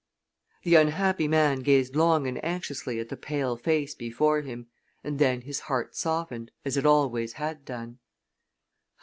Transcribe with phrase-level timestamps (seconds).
[0.63, 4.65] The unhappy man gazed long and anxiously at the pale face before him,
[5.03, 7.99] and then his heart softened, as it always had done.